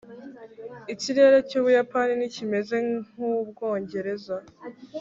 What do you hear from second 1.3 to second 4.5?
cy'ubuyapani ntikimeze nk'ubwongereza